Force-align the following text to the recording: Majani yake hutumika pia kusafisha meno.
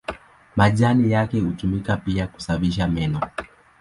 Majani 0.55 1.11
yake 1.11 1.39
hutumika 1.39 1.97
pia 1.97 2.27
kusafisha 2.27 2.87
meno. 2.87 3.21